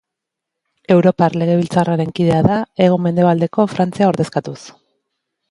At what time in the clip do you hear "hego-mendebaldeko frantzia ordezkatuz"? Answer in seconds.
2.87-4.59